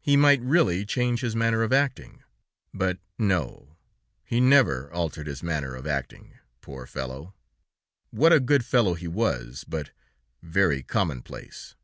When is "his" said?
1.20-1.36, 5.26-5.42